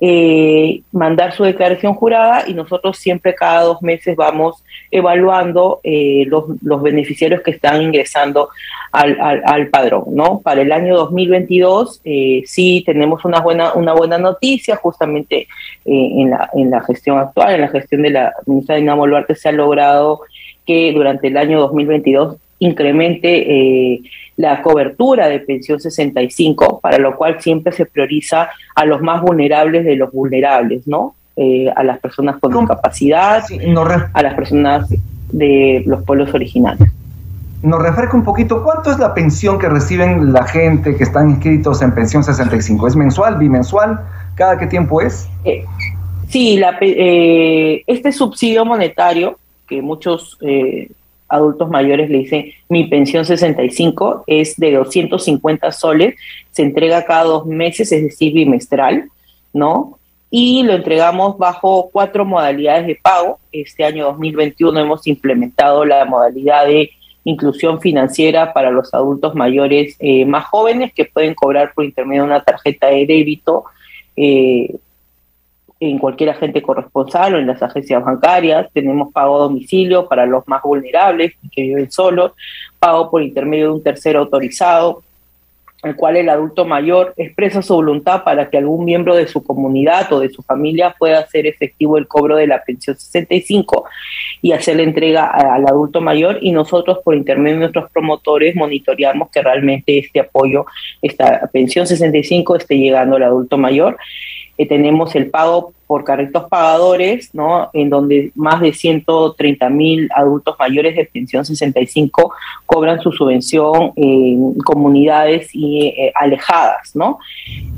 Eh, 0.00 0.82
mandar 0.92 1.32
su 1.32 1.42
declaración 1.42 1.92
jurada 1.94 2.44
y 2.46 2.54
nosotros 2.54 2.96
siempre 2.98 3.34
cada 3.34 3.62
dos 3.62 3.82
meses 3.82 4.14
vamos 4.14 4.62
evaluando 4.92 5.80
eh, 5.82 6.22
los, 6.28 6.44
los, 6.62 6.80
beneficiarios 6.82 7.42
que 7.42 7.50
están 7.50 7.82
ingresando 7.82 8.48
al, 8.92 9.18
al, 9.20 9.66
padrón. 9.66 10.04
¿no? 10.12 10.38
Para 10.38 10.62
el 10.62 10.70
año 10.70 10.96
2022 10.96 12.02
eh, 12.04 12.42
sí 12.46 12.84
tenemos 12.86 13.24
una 13.24 13.40
buena, 13.40 13.72
una 13.74 13.92
buena 13.92 14.18
noticia, 14.18 14.76
justamente 14.76 15.48
en, 15.84 16.30
la, 16.30 16.48
en 16.54 16.70
la 16.70 16.80
gestión 16.82 17.18
actual, 17.18 17.56
en 17.56 17.62
la 17.62 17.68
gestión 17.68 18.02
de 18.02 18.10
la 18.10 18.32
ministra 18.46 18.76
Dina 18.76 18.94
Boluarte 18.94 19.34
se 19.34 19.48
ha 19.48 19.52
logrado 19.52 20.20
que 20.68 20.92
durante 20.92 21.28
el 21.28 21.38
año 21.38 21.58
2022 21.60 22.36
incremente 22.58 23.94
eh, 23.94 24.02
la 24.36 24.60
cobertura 24.60 25.26
de 25.28 25.40
pensión 25.40 25.80
65, 25.80 26.80
para 26.80 26.98
lo 26.98 27.16
cual 27.16 27.40
siempre 27.40 27.72
se 27.72 27.86
prioriza 27.86 28.50
a 28.74 28.84
los 28.84 29.00
más 29.00 29.22
vulnerables 29.22 29.86
de 29.86 29.96
los 29.96 30.12
vulnerables, 30.12 30.86
¿no? 30.86 31.14
eh, 31.36 31.72
a 31.74 31.82
las 31.84 31.98
personas 32.00 32.36
con 32.38 32.52
discapacidad, 32.52 33.44
a 34.12 34.22
las 34.22 34.34
personas 34.34 34.92
de 35.32 35.84
los 35.86 36.02
pueblos 36.02 36.34
originales. 36.34 36.92
Nos 37.62 37.82
refresca 37.82 38.14
un 38.16 38.24
poquito, 38.24 38.62
¿cuánto 38.62 38.90
es 38.90 38.98
la 38.98 39.14
pensión 39.14 39.58
que 39.58 39.68
reciben 39.68 40.32
la 40.32 40.44
gente 40.46 40.96
que 40.96 41.04
están 41.04 41.30
inscritos 41.30 41.80
en 41.80 41.94
pensión 41.94 42.22
65? 42.22 42.88
¿Es 42.88 42.96
mensual, 42.96 43.38
bimensual? 43.38 44.00
¿Cada 44.34 44.58
qué 44.58 44.66
tiempo 44.66 45.00
es? 45.00 45.28
Eh, 45.44 45.64
sí, 46.28 46.58
la, 46.58 46.76
este 46.80 48.12
subsidio 48.12 48.64
monetario 48.64 49.38
que 49.68 49.82
muchos 49.82 50.38
eh, 50.40 50.88
adultos 51.28 51.68
mayores 51.68 52.10
le 52.10 52.18
dicen 52.18 52.52
mi 52.68 52.86
pensión 52.86 53.24
65 53.24 54.24
es 54.26 54.56
de 54.56 54.72
250 54.72 55.72
soles, 55.72 56.16
se 56.50 56.62
entrega 56.62 57.04
cada 57.04 57.24
dos 57.24 57.46
meses, 57.46 57.92
es 57.92 58.02
decir, 58.02 58.32
bimestral, 58.32 59.08
¿no? 59.52 59.98
Y 60.30 60.62
lo 60.62 60.74
entregamos 60.74 61.38
bajo 61.38 61.88
cuatro 61.90 62.24
modalidades 62.24 62.86
de 62.86 62.96
pago. 62.96 63.38
Este 63.50 63.84
año 63.84 64.06
2021 64.06 64.78
hemos 64.80 65.06
implementado 65.06 65.84
la 65.84 66.04
modalidad 66.04 66.66
de 66.66 66.90
inclusión 67.24 67.80
financiera 67.80 68.52
para 68.52 68.70
los 68.70 68.92
adultos 68.92 69.34
mayores 69.34 69.96
eh, 70.00 70.24
más 70.24 70.46
jóvenes 70.46 70.92
que 70.94 71.04
pueden 71.04 71.34
cobrar 71.34 71.72
por 71.74 71.84
intermedio 71.84 72.22
de 72.22 72.28
una 72.28 72.42
tarjeta 72.42 72.88
de 72.88 73.06
débito 73.06 73.64
eh, 74.16 74.74
en 75.80 75.98
cualquier 75.98 76.30
agente 76.30 76.62
corresponsal 76.62 77.34
o 77.34 77.38
en 77.38 77.46
las 77.46 77.62
agencias 77.62 78.04
bancarias. 78.04 78.68
Tenemos 78.72 79.12
pago 79.12 79.36
a 79.36 79.44
domicilio 79.44 80.08
para 80.08 80.26
los 80.26 80.46
más 80.48 80.62
vulnerables 80.62 81.34
que 81.52 81.62
viven 81.62 81.90
solos, 81.90 82.32
pago 82.78 83.10
por 83.10 83.22
intermedio 83.22 83.66
de 83.66 83.74
un 83.74 83.82
tercero 83.82 84.20
autorizado, 84.20 85.02
el 85.84 85.94
cual 85.94 86.16
el 86.16 86.28
adulto 86.28 86.64
mayor 86.64 87.14
expresa 87.16 87.62
su 87.62 87.74
voluntad 87.74 88.24
para 88.24 88.50
que 88.50 88.58
algún 88.58 88.84
miembro 88.84 89.14
de 89.14 89.28
su 89.28 89.44
comunidad 89.44 90.12
o 90.12 90.18
de 90.18 90.28
su 90.28 90.42
familia 90.42 90.96
pueda 90.98 91.20
hacer 91.20 91.46
efectivo 91.46 91.96
el 91.96 92.08
cobro 92.08 92.34
de 92.34 92.48
la 92.48 92.64
pensión 92.64 92.96
65 92.96 93.84
y 94.42 94.50
hacer 94.50 94.76
la 94.76 94.82
entrega 94.82 95.26
al 95.26 95.64
adulto 95.68 96.00
mayor. 96.00 96.38
Y 96.40 96.50
nosotros 96.50 96.98
por 97.04 97.14
intermedio 97.14 97.54
de 97.54 97.60
nuestros 97.60 97.90
promotores 97.92 98.56
monitoreamos 98.56 99.30
que 99.30 99.40
realmente 99.40 99.98
este 99.98 100.18
apoyo, 100.18 100.66
esta 101.00 101.48
pensión 101.52 101.86
65 101.86 102.56
esté 102.56 102.76
llegando 102.76 103.14
al 103.14 103.22
adulto 103.22 103.56
mayor 103.56 103.96
tenemos 104.66 105.14
el 105.14 105.30
pago 105.30 105.72
por 105.86 106.04
carritos 106.04 106.48
pagadores, 106.48 107.30
¿no? 107.32 107.70
En 107.72 107.88
donde 107.88 108.32
más 108.34 108.60
de 108.60 108.72
130 108.72 109.68
mil 109.70 110.08
adultos 110.14 110.56
mayores 110.58 110.96
de 110.96 111.04
pensión 111.04 111.44
65 111.44 112.32
cobran 112.66 113.00
su 113.00 113.12
subvención 113.12 113.92
en 113.96 114.54
comunidades 114.64 115.48
y, 115.52 115.86
eh, 115.86 116.12
alejadas, 116.14 116.94
¿no? 116.94 117.18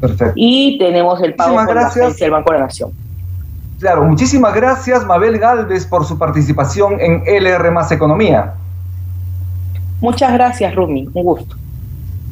Perfecto. 0.00 0.32
Y 0.36 0.78
tenemos 0.78 1.22
el 1.22 1.34
pago 1.34 1.56
por 1.56 1.68
gracias. 1.68 2.18
del 2.18 2.30
Banco 2.30 2.52
de 2.52 2.58
la 2.58 2.64
Nación. 2.64 2.90
Claro, 3.78 4.04
muchísimas 4.04 4.54
gracias 4.54 5.06
Mabel 5.06 5.38
Galvez 5.38 5.86
por 5.86 6.04
su 6.04 6.18
participación 6.18 7.00
en 7.00 7.22
LR 7.26 7.70
Más 7.70 7.90
Economía. 7.92 8.54
Muchas 10.00 10.32
gracias, 10.32 10.74
Rumi. 10.74 11.08
Un 11.12 11.22
gusto. 11.22 11.56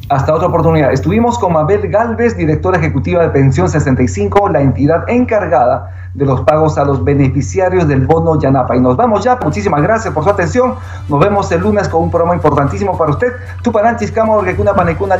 Hasta 0.09 0.33
otra 0.33 0.47
oportunidad. 0.47 0.91
Estuvimos 0.91 1.37
con 1.37 1.53
Mabel 1.53 1.87
Galvez, 1.87 2.35
directora 2.35 2.79
ejecutiva 2.79 3.21
de 3.21 3.29
Pensión 3.29 3.69
65, 3.69 4.49
la 4.49 4.59
entidad 4.59 5.07
encargada 5.07 6.09
de 6.15 6.25
los 6.25 6.41
pagos 6.41 6.79
a 6.79 6.83
los 6.83 7.03
beneficiarios 7.03 7.87
del 7.87 8.07
bono 8.07 8.39
Yanapa. 8.41 8.75
Y 8.75 8.79
nos 8.79 8.97
vamos 8.97 9.23
ya. 9.23 9.35
Muchísimas 9.35 9.83
gracias 9.83 10.11
por 10.11 10.23
su 10.23 10.31
atención. 10.31 10.73
Nos 11.09 11.19
vemos 11.19 11.51
el 11.51 11.61
lunes 11.61 11.87
con 11.87 12.01
un 12.01 12.09
programa 12.09 12.33
importantísimo 12.33 12.97
para 12.97 13.11
usted. 13.11 13.33
Tupananchis, 13.61 14.11
Cuna, 14.11 14.73
Panecuna, 14.73 15.15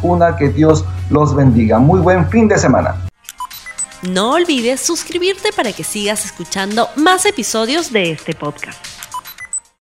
Cuna, 0.00 0.36
que 0.36 0.48
Dios 0.48 0.84
los 1.10 1.36
bendiga. 1.36 1.78
Muy 1.78 2.00
buen 2.00 2.28
fin 2.28 2.48
de 2.48 2.58
semana. 2.58 2.96
No 4.02 4.32
olvides 4.32 4.80
suscribirte 4.80 5.50
para 5.52 5.72
que 5.72 5.84
sigas 5.84 6.24
escuchando 6.24 6.88
más 6.96 7.24
episodios 7.24 7.92
de 7.92 8.10
este 8.10 8.34
podcast. 8.34 9.07